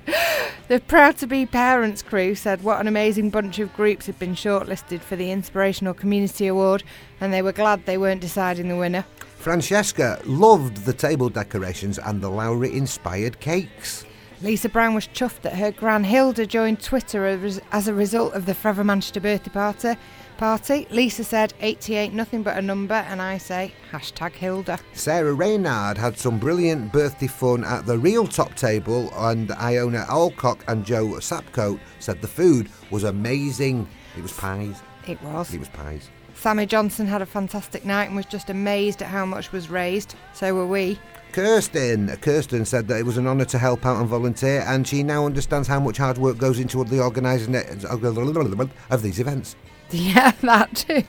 [0.68, 4.34] The Proud to Be Parents crew said what an amazing bunch of groups had been
[4.34, 6.82] shortlisted for the Inspirational Community Award,
[7.20, 9.06] and they were glad they weren't deciding the winner.
[9.42, 14.06] Francesca loved the table decorations and the Lowry inspired cakes.
[14.44, 18.54] Lisa Brown was chuffed that her gran Hilda joined Twitter as- a result of the
[18.54, 19.96] Forever Manchester birthday party.
[20.38, 20.88] Party.
[20.92, 24.80] Lisa said 88 nothing but a number, and I say hashtag Hilda.
[24.94, 30.64] Sarah Reynard had some brilliant birthday fun at the real top table, and Iona Alcock
[30.68, 33.88] and Joe Sapcoat said the food was amazing.
[34.18, 34.82] It was pies.
[35.08, 35.54] It was.
[35.54, 36.10] It was pies.
[36.42, 40.16] Sammy Johnson had a fantastic night and was just amazed at how much was raised.
[40.34, 40.98] So were we.
[41.34, 45.04] Kirsten, Kirsten said that it was an honour to help out and volunteer, and she
[45.04, 49.56] now understands how much hard work goes into the organising of these events.
[49.92, 51.04] Yeah, that too.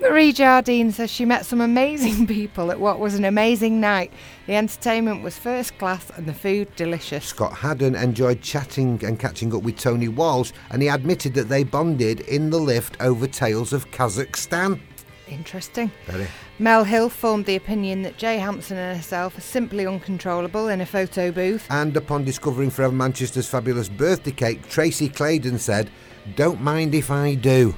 [0.00, 4.12] Marie Jardine says she met some amazing people at what was an amazing night.
[4.46, 7.24] The entertainment was first class and the food delicious.
[7.26, 11.64] Scott Haddon enjoyed chatting and catching up with Tony Walsh, and he admitted that they
[11.64, 14.80] bonded in the lift over tales of Kazakhstan.
[15.28, 15.90] Interesting.
[16.06, 16.26] Very.
[16.58, 20.86] Mel Hill formed the opinion that Jay Hampson and herself are simply uncontrollable in a
[20.86, 21.66] photo booth.
[21.70, 25.90] And upon discovering Forever Manchester's fabulous birthday cake, Tracy Claydon said,
[26.34, 27.74] Don't mind if I do.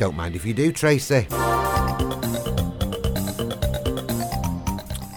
[0.00, 1.26] Don't mind if you do, Tracy.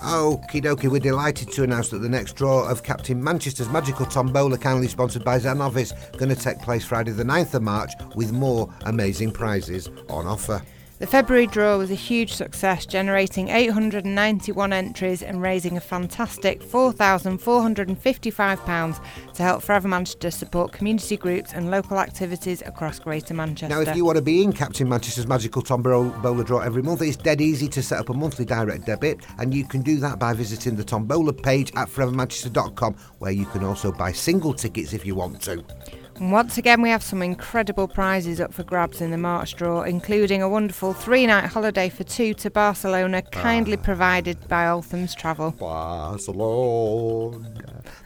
[0.02, 4.58] Okie dokie, we're delighted to announce that the next draw of Captain Manchester's Magical Tombola,
[4.58, 8.70] kindly sponsored by Zanovis, going to take place Friday the 9th of March with more
[8.82, 10.62] amazing prizes on offer.
[11.04, 19.04] The February draw was a huge success, generating 891 entries and raising a fantastic £4,455
[19.34, 23.76] to help Forever Manchester support community groups and local activities across Greater Manchester.
[23.76, 27.18] Now, if you want to be in Captain Manchester's Magical Tombola draw every month, it's
[27.18, 30.34] dead easy to set up a monthly direct debit, and you can do that by
[30.34, 35.16] visiting the Tombola page at forevermanchester.com, where you can also buy single tickets if you
[35.16, 35.66] want to.
[36.18, 39.82] And once again, we have some incredible prizes up for grabs in the March draw,
[39.82, 43.30] including a wonderful three night holiday for two to Barcelona, ah.
[43.30, 45.52] kindly provided by Althams Travel.
[45.52, 47.42] Barcelona.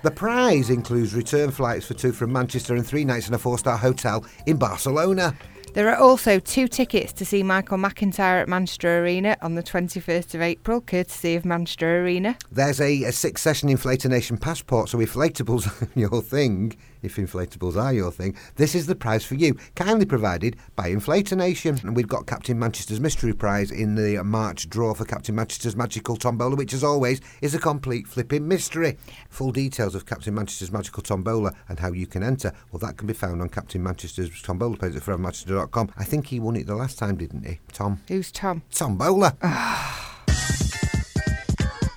[0.03, 3.57] The prize includes return flights for two from Manchester and three nights in a four
[3.57, 5.35] star hotel in Barcelona.
[5.77, 10.33] There are also two tickets to see Michael McIntyre at Manchester Arena on the 21st
[10.33, 12.35] of April, courtesy of Manchester Arena.
[12.51, 17.81] There's a, a six session Inflata Nation passport, so inflatables are your thing, if inflatables
[17.81, 21.79] are your thing, this is the prize for you, kindly provided by Inflata Nation.
[21.83, 26.15] And we've got Captain Manchester's Mystery Prize in the March draw for Captain Manchester's Magical
[26.15, 28.97] Tombola, which, as always, is a complete flipping mystery.
[29.29, 33.07] Full details of Captain Manchester's Magical Tombola and how you can enter, well, that can
[33.07, 35.91] be found on Captain Manchester's Tombola page at forevermanchester.com.
[35.97, 37.59] I think he won it the last time, didn't he?
[37.71, 38.01] Tom?
[38.07, 38.63] Who's Tom?
[38.71, 39.35] Tombola.
[39.41, 40.13] Ah.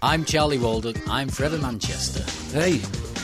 [0.02, 0.96] I'm Charlie Walden.
[1.08, 2.24] I'm Forever Manchester.
[2.58, 2.80] Hey,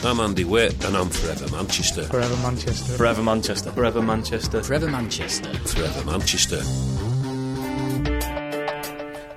[0.07, 2.03] I'm Andy Witt, and I'm Forever Manchester.
[2.03, 2.93] Forever Manchester.
[2.95, 3.71] Forever Manchester.
[3.71, 4.63] Forever Manchester.
[4.63, 5.53] Forever Manchester.
[5.53, 7.16] Forever Manchester.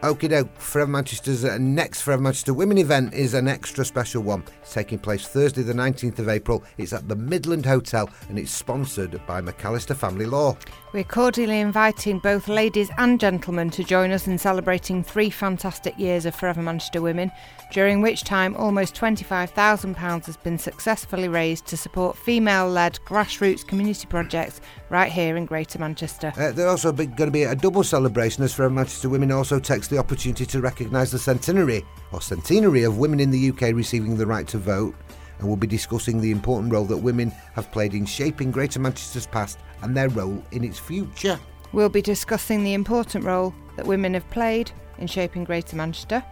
[0.03, 4.43] Okie doke, Forever Manchester's uh, next Forever Manchester Women event is an extra special one.
[4.63, 6.65] It's taking place Thursday, the 19th of April.
[6.79, 10.57] It's at the Midland Hotel and it's sponsored by McAlister Family Law.
[10.95, 16.25] We're cordially inviting both ladies and gentlemen to join us in celebrating three fantastic years
[16.25, 17.31] of Forever Manchester Women,
[17.71, 24.07] during which time almost £25,000 has been successfully raised to support female led grassroots community
[24.07, 26.33] projects right here in Greater Manchester.
[26.37, 29.90] Uh, there's also going to be a double celebration as Forever Manchester Women also takes
[29.91, 34.27] the opportunity to recognise the centenary or centenary of women in the UK receiving the
[34.27, 34.95] right to vote.
[35.39, 39.27] and we'll be discussing the important role that women have played in shaping Greater Manchester's
[39.27, 41.39] past and their role in its future.
[41.73, 46.23] We'll be discussing the important role that women have played in shaping Greater Manchester,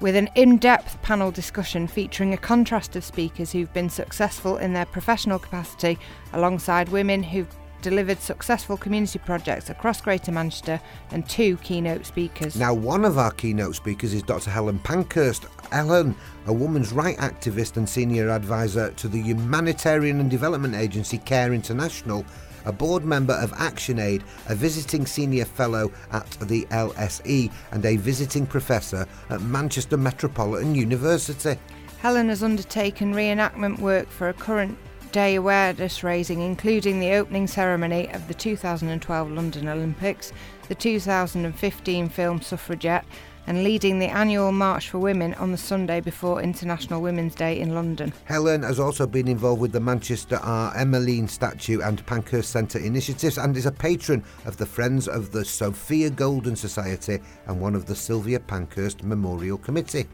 [0.00, 4.74] with an in depth panel discussion featuring a contrast of speakers who've been successful in
[4.74, 5.98] their professional capacity
[6.34, 7.48] alongside women who've
[7.84, 10.80] delivered successful community projects across Greater Manchester
[11.12, 12.56] and two keynote speakers.
[12.56, 14.50] Now, one of our keynote speakers is Dr.
[14.50, 15.46] Helen Pankhurst.
[15.70, 16.16] Helen,
[16.46, 22.24] a woman's right activist and senior advisor to the humanitarian and development agency Care International,
[22.64, 28.46] a board member of ActionAid, a visiting senior fellow at the LSE, and a visiting
[28.46, 31.58] professor at Manchester Metropolitan University.
[31.98, 34.78] Helen has undertaken reenactment work for a current
[35.14, 40.32] day awareness raising, including the opening ceremony of the 2012 London Olympics,
[40.66, 43.04] the 2015 film Suffragette,
[43.46, 47.76] and leading the annual March for Women on the Sunday before International Women's Day in
[47.76, 48.12] London.
[48.24, 50.76] Helen has also been involved with the Manchester R.
[50.76, 55.44] Emmeline statue and Pankhurst Centre initiatives and is a patron of the Friends of the
[55.44, 60.08] Sophia Golden Society and one of the Sylvia Pankhurst Memorial Committee.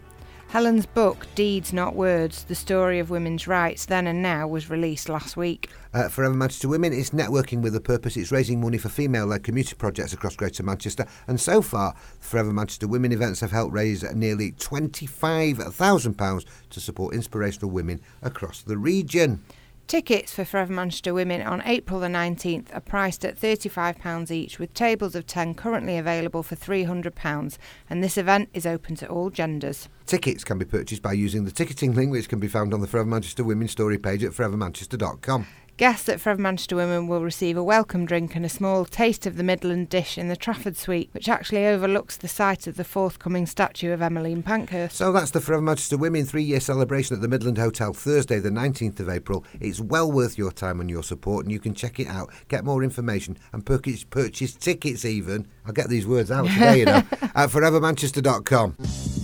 [0.50, 5.08] Helen's book, Deeds Not Words The Story of Women's Rights Then and Now, was released
[5.08, 5.70] last week.
[5.94, 8.16] Uh, Forever Manchester Women is networking with a purpose.
[8.16, 11.06] It's raising money for female led community projects across Greater Manchester.
[11.28, 17.70] And so far, Forever Manchester Women events have helped raise nearly £25,000 to support inspirational
[17.70, 19.44] women across the region.
[19.90, 24.72] Tickets for Forever Manchester Women on April the 19th are priced at £35 each, with
[24.72, 27.58] tables of 10 currently available for £300,
[27.90, 29.88] and this event is open to all genders.
[30.06, 32.86] Tickets can be purchased by using the ticketing link, which can be found on the
[32.86, 35.48] Forever Manchester Women story page at forevermanchester.com.
[35.80, 39.38] Guests at Forever Manchester Women will receive a welcome drink and a small taste of
[39.38, 43.46] the Midland dish in the Trafford Suite, which actually overlooks the site of the forthcoming
[43.46, 44.98] statue of Emmeline Pankhurst.
[44.98, 48.50] So that's the Forever Manchester Women three year celebration at the Midland Hotel Thursday, the
[48.50, 49.42] 19th of April.
[49.58, 52.62] It's well worth your time and your support, and you can check it out, get
[52.62, 55.48] more information, and purchase, purchase tickets even.
[55.64, 56.92] I'll get these words out today, you know,
[57.34, 59.19] at forevermanchester.com.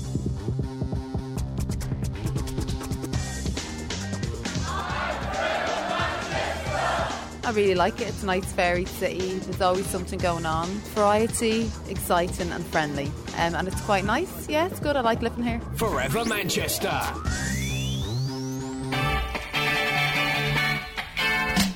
[7.46, 8.08] I really like it.
[8.08, 9.38] It's a nice varied city.
[9.38, 10.66] There's always something going on.
[10.96, 13.06] Variety, exciting and friendly.
[13.38, 14.48] Um, and it's quite nice.
[14.48, 14.96] Yeah, it's good.
[14.96, 15.60] I like living here.
[15.76, 16.90] Forever Manchester.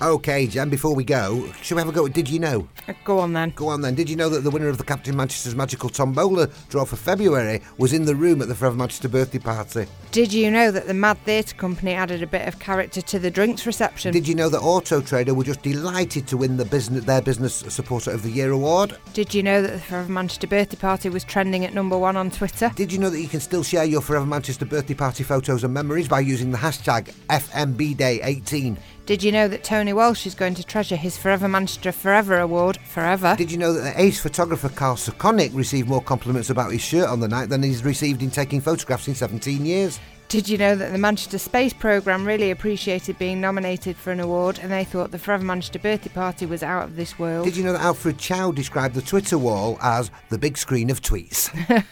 [0.02, 2.66] Okay, Jen, before we go, shall we have a go at Did You Know?
[2.88, 3.52] Uh, Go on then.
[3.54, 3.94] Go on then.
[3.94, 7.60] Did you know that the winner of the Captain Manchester's Magical Tombola draw for February
[7.76, 9.86] was in the room at the Forever Manchester birthday party?
[10.10, 13.30] Did you know that the Mad Theatre Company added a bit of character to the
[13.30, 14.14] drinks reception?
[14.14, 17.56] Did you know that Auto Trader were just delighted to win the business their Business
[17.56, 18.96] Supporter of the Year award?
[19.12, 22.30] Did you know that the Forever Manchester birthday party was trending at number one on
[22.30, 22.72] Twitter?
[22.74, 25.74] Did you know that you can still share your Forever Manchester birthday party photos and
[25.74, 28.78] memories by using the hashtag FMBDay18?
[29.06, 32.78] Did you know that Tony Walsh is going to treasure his Forever Manchester Forever award
[32.84, 33.34] forever?
[33.36, 37.08] Did you know that the ace photographer Carl Sukonik received more compliments about his shirt
[37.08, 39.98] on the night than he's received in taking photographs in 17 years?
[40.28, 44.60] Did you know that the Manchester Space Programme really appreciated being nominated for an award
[44.62, 47.46] and they thought the Forever Manchester birthday party was out of this world?
[47.46, 51.02] Did you know that Alfred Chow described the Twitter wall as the big screen of
[51.02, 51.50] tweets?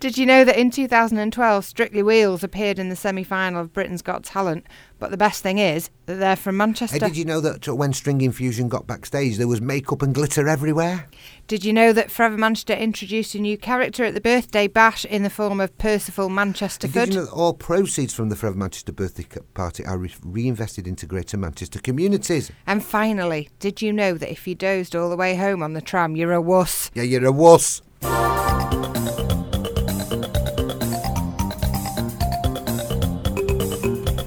[0.00, 4.02] Did you know that in 2012 Strictly Wheels appeared in the semi final of Britain's
[4.02, 4.66] Got Talent?
[5.02, 6.94] But the best thing is that they're from Manchester.
[6.94, 10.14] Hey, did you know that uh, when String Infusion got backstage, there was makeup and
[10.14, 11.08] glitter everywhere?
[11.48, 15.24] Did you know that Forever Manchester introduced a new character at the birthday bash in
[15.24, 17.06] the form of Percival Manchester And Good?
[17.06, 20.86] Did you know that all proceeds from the Forever Manchester birthday party are re- reinvested
[20.86, 22.52] into Greater Manchester communities?
[22.68, 25.80] And finally, did you know that if you dozed all the way home on the
[25.80, 26.92] tram, you're a wuss?
[26.94, 27.82] Yeah, you're a wuss.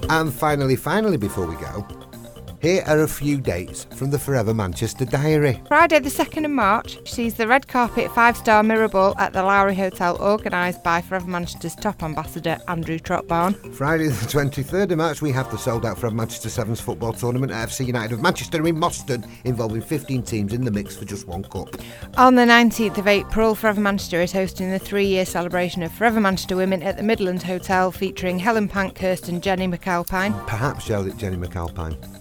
[0.09, 1.85] And finally, finally, before we go,
[2.65, 5.61] here are a few dates from the Forever Manchester Diary.
[5.67, 8.89] Friday, the 2nd of March, sees the red carpet five star mirror
[9.19, 13.71] at the Lowry Hotel, organised by Forever Manchester's top ambassador, Andrew Trotbarn.
[13.75, 17.51] Friday, the 23rd of March, we have the sold out Forever Manchester Sevens football tournament
[17.51, 21.27] at FC United of Manchester in Moston, involving 15 teams in the mix for just
[21.27, 21.69] one cup.
[22.17, 26.19] On the 19th of April, Forever Manchester is hosting the three year celebration of Forever
[26.19, 30.47] Manchester Women at the Midland Hotel, featuring Helen Pankhurst and Jennie McAlpine.
[30.47, 32.14] Perhaps Jennie McAlpine.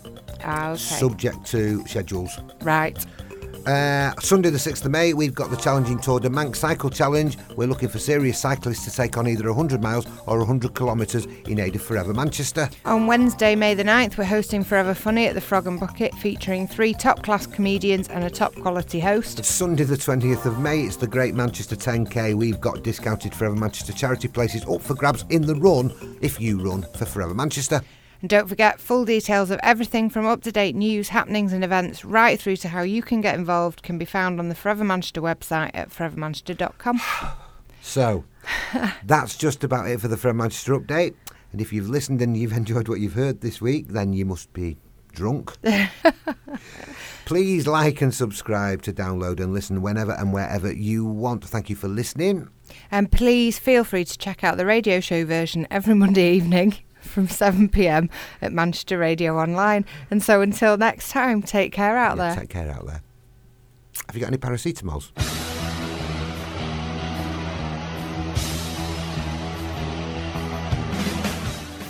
[0.45, 0.78] Ah, okay.
[0.78, 2.38] Subject to schedules.
[2.62, 3.05] right.
[3.66, 7.34] Uh, Sunday the 6th of May, we've got the challenging Tour de Manc Cycle Challenge.
[7.57, 11.59] We're looking for serious cyclists to take on either 100 miles or 100 kilometres in
[11.59, 12.68] aid of Forever Manchester.
[12.84, 16.68] On Wednesday, May the 9th, we're hosting Forever Funny at the Frog and Bucket, featuring
[16.68, 19.42] three top class comedians and a top quality host.
[19.42, 22.34] Sunday the 20th of May, it's the Great Manchester 10K.
[22.34, 25.90] We've got discounted Forever Manchester charity places up for grabs in the run
[26.20, 27.80] if you run for Forever Manchester.
[28.25, 32.07] And don't forget, full details of everything from up to date news, happenings, and events,
[32.07, 35.20] right through to how you can get involved, can be found on the Forever Manchester
[35.20, 37.03] website at forevermanchester.com.
[37.83, 38.25] So,
[39.05, 41.14] that's just about it for the Forever Manchester update.
[41.53, 44.51] And if you've listened and you've enjoyed what you've heard this week, then you must
[44.55, 44.79] be
[45.12, 45.53] drunk.
[47.27, 51.45] Please like and subscribe to download and listen whenever and wherever you want.
[51.45, 52.49] Thank you for listening.
[52.91, 57.29] And please feel free to check out the radio show version every Monday evening from
[57.29, 58.09] 7pm
[58.43, 59.85] at Manchester Radio Online.
[60.11, 62.41] And so until next time, take care out Yeah, there.
[62.41, 63.03] Take care out there.
[64.07, 65.11] Have you got any paracetamols?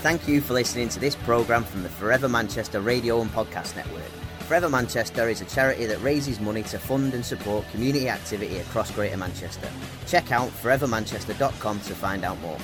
[0.03, 4.03] Thank you for listening to this programme from the Forever Manchester Radio and Podcast Network.
[4.41, 8.91] Forever Manchester is a charity that raises money to fund and support community activity across
[8.91, 9.71] Greater Manchester.
[10.07, 12.59] Check out forevermanchester.com to find out more.